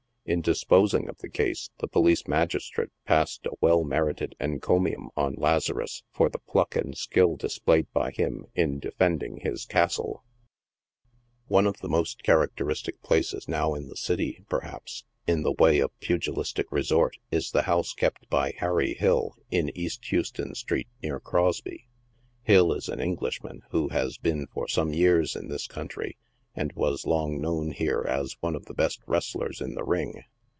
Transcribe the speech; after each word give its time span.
In 0.23 0.41
disposing 0.41 1.09
of 1.09 1.17
the 1.17 1.29
case, 1.29 1.71
the 1.79 1.87
police 1.87 2.27
magistrate 2.27 2.91
passed 3.05 3.45
a 3.47 3.55
well 3.59 3.83
merited 3.83 4.35
encomium 4.39 5.09
on 5.17 5.33
Lazarus 5.35 6.03
for 6.13 6.29
the 6.29 6.37
pluck 6.39 6.75
and 6.75 6.95
skill 6.95 7.35
displayed 7.35 7.91
by 7.91 8.11
him 8.11 8.45
in 8.53 8.77
defending 8.79 9.37
his" 9.41 9.65
castle." 9.65 10.23
One 11.47 11.65
of 11.65 11.77
the 11.79 11.89
most 11.89 12.21
characteristic 12.21 13.01
places 13.01 13.47
now 13.49 13.73
in 13.73 13.89
the 13.89 13.97
city, 13.97 14.45
perhaps, 14.47 15.03
in 15.25 15.41
the 15.41 15.53
way 15.57 15.79
of 15.79 15.99
pugilistic 15.99 16.71
resort, 16.71 17.17
is 17.31 17.49
the 17.49 17.63
house 17.63 17.91
kept 17.91 18.29
by 18.29 18.53
Harry 18.59 18.93
Hill, 18.93 19.35
in 19.49 19.75
East 19.75 20.05
Houston 20.05 20.53
street, 20.53 20.87
near 21.01 21.19
Crosby. 21.19 21.87
Hill 22.43 22.73
is 22.73 22.87
an 22.89 23.01
Englishman, 23.01 23.63
who 23.71 23.89
has 23.89 24.19
been 24.19 24.45
for 24.47 24.67
some 24.67 24.93
years 24.93 25.35
in 25.35 25.49
this 25.49 25.65
country, 25.67 26.15
and 26.53 26.73
was 26.73 27.05
long 27.05 27.39
known 27.39 27.71
here 27.71 28.05
as 28.09 28.35
one 28.41 28.57
of 28.57 28.65
the 28.65 28.73
best 28.73 28.99
wrestlers 29.07 29.61
in 29.61 29.73
the 29.75 29.85
ring. 29.85 30.21